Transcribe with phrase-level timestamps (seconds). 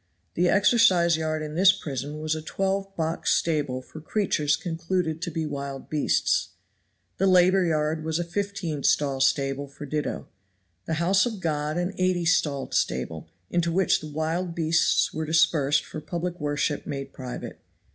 [0.33, 5.29] The exercise yard in this prison was a twelve box stable for creatures concluded to
[5.29, 6.53] be wild beasts.
[7.17, 10.27] The labor yard was a fifteen stall stable for ditto.
[10.85, 15.85] The house of God an eighty stalled stable, into which the wild beasts were dispersed
[15.85, 17.59] for public worship made private.